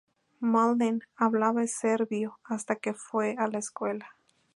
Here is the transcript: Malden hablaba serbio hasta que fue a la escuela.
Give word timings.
Malden 0.39 1.01
hablaba 1.15 1.67
serbio 1.67 2.39
hasta 2.43 2.75
que 2.77 2.95
fue 2.95 3.35
a 3.37 3.47
la 3.47 3.59
escuela. 3.59 4.09